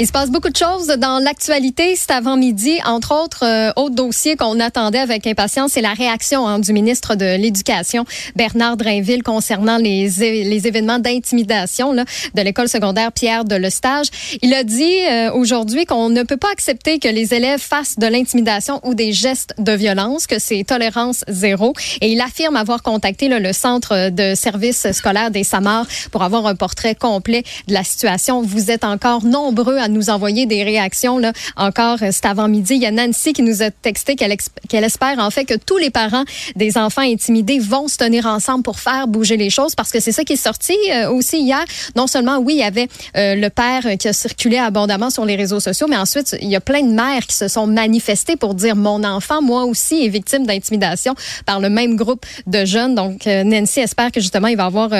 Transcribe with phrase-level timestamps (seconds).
[0.00, 2.78] Il se passe beaucoup de choses dans l'actualité cet avant-midi.
[2.86, 7.16] Entre autres, euh, autre dossier qu'on attendait avec impatience, c'est la réaction hein, du ministre
[7.16, 8.04] de l'Éducation,
[8.36, 14.06] Bernard Drainville, concernant les, les événements d'intimidation de l'école secondaire Pierre de Lestage.
[14.40, 18.06] Il a dit euh, aujourd'hui qu'on ne peut pas accepter que les élèves fassent de
[18.06, 21.72] l'intimidation ou des gestes de violence, que c'est tolérance zéro.
[22.00, 26.54] Et il affirme avoir contacté le centre de service scolaire des Samars pour avoir un
[26.54, 28.42] portrait complet de la situation.
[28.42, 32.74] Vous êtes encore nombreux à nous envoyer des réactions là encore euh, cet avant-midi.
[32.74, 35.90] Il y a Nancy qui nous a texté qu'elle espère en fait que tous les
[35.90, 36.24] parents
[36.56, 40.12] des enfants intimidés vont se tenir ensemble pour faire bouger les choses parce que c'est
[40.12, 41.64] ça qui est sorti euh, aussi hier.
[41.96, 45.36] Non seulement oui, il y avait euh, le père qui a circulé abondamment sur les
[45.36, 48.54] réseaux sociaux, mais ensuite il y a plein de mères qui se sont manifestées pour
[48.54, 51.14] dire mon enfant moi aussi est victime d'intimidation
[51.46, 52.94] par le même groupe de jeunes.
[52.94, 54.90] Donc Nancy espère que justement il va avoir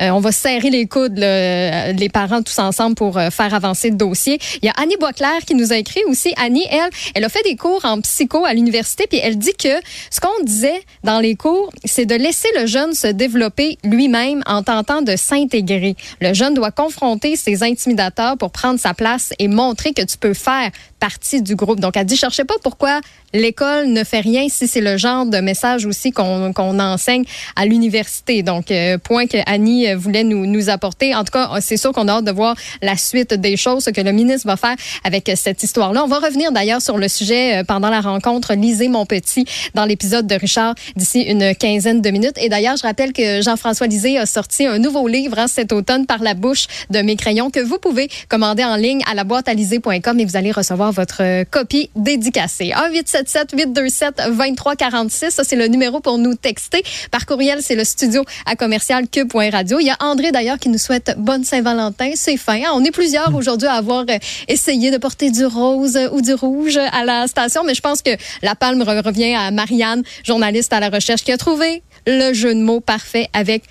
[0.00, 4.31] on va serrer les coudes les parents tous ensemble pour faire avancer le dossier.
[4.62, 6.32] Il y a Annie Boisclair qui nous a écrit aussi.
[6.36, 9.80] Annie, elle, elle a fait des cours en psycho à l'université, puis elle dit que
[10.10, 14.62] ce qu'on disait dans les cours, c'est de laisser le jeune se développer lui-même en
[14.62, 15.96] tentant de s'intégrer.
[16.20, 20.34] Le jeune doit confronter ses intimidateurs pour prendre sa place et montrer que tu peux
[20.34, 20.70] faire
[21.02, 21.80] partie du groupe.
[21.80, 23.00] Donc, elle dit, cherchez pas pourquoi
[23.34, 27.24] l'école ne fait rien si c'est le genre de message aussi qu'on enseigne
[27.56, 28.44] à l'université.
[28.44, 31.12] Donc, euh, point que Annie euh, voulait nous, nous apporter.
[31.12, 33.90] En tout cas, c'est sûr qu'on a hâte de voir la suite des choses, ce
[33.90, 36.04] que le ministre va faire avec cette histoire-là.
[36.04, 39.44] On va revenir d'ailleurs sur le sujet euh, pendant la rencontre Lisez mon petit
[39.74, 42.36] dans l'épisode de Richard d'ici une quinzaine de minutes.
[42.36, 46.06] Et d'ailleurs, je rappelle que Jean-François Lisée a sorti un nouveau livre hein, cet automne
[46.06, 49.48] par la bouche de mes crayons que vous pouvez commander en ligne à la boîte
[49.48, 52.72] à et vous allez recevoir votre euh, copie dédicacée.
[52.92, 55.30] 1-877-827-2346.
[55.30, 56.82] Ça, c'est le numéro pour nous texter.
[57.10, 59.78] Par courriel, c'est le studio à commercial cube.radio.
[59.80, 62.12] Il y a André, d'ailleurs, qui nous souhaite bonne Saint-Valentin.
[62.14, 62.60] C'est fin.
[62.62, 62.72] Hein?
[62.74, 66.76] On est plusieurs aujourd'hui à avoir euh, essayé de porter du rose ou du rouge
[66.76, 68.10] à la station, mais je pense que
[68.42, 72.60] la palme revient à Marianne, journaliste à la recherche, qui a trouvé le jeu de
[72.60, 73.64] mots parfait avec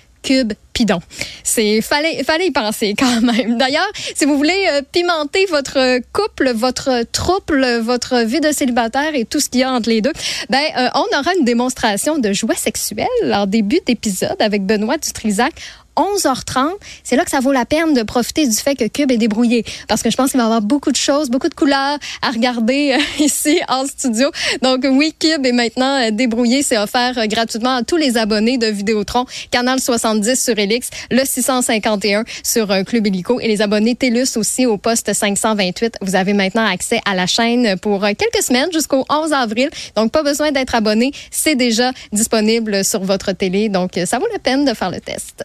[0.72, 1.00] pidon.
[1.44, 3.58] C'est fallait fallait y penser quand même.
[3.58, 9.24] D'ailleurs, si vous voulez euh, pimenter votre couple, votre trouble, votre vie de célibataire et
[9.24, 10.12] tout ce qu'il y a entre les deux,
[10.48, 15.52] ben euh, on aura une démonstration de jouets sexuels en début d'épisode avec Benoît Dutrisac.
[15.96, 16.70] 11h30,
[17.04, 19.64] c'est là que ça vaut la peine de profiter du fait que Cube est débrouillé.
[19.88, 22.30] Parce que je pense qu'il va y avoir beaucoup de choses, beaucoup de couleurs à
[22.30, 24.30] regarder euh, ici en studio.
[24.62, 26.62] Donc oui, Cube est maintenant euh, débrouillé.
[26.62, 29.26] C'est offert euh, gratuitement à tous les abonnés de Vidéotron.
[29.50, 34.78] Canal 70 sur Elix, le 651 sur Club Illico et les abonnés TELUS aussi au
[34.78, 35.98] poste 528.
[36.00, 39.70] Vous avez maintenant accès à la chaîne pour quelques semaines jusqu'au 11 avril.
[39.96, 41.12] Donc pas besoin d'être abonné.
[41.30, 43.68] C'est déjà disponible sur votre télé.
[43.68, 45.44] Donc ça vaut la peine de faire le test.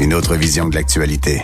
[0.00, 1.38] Une autre vision de l'actualité.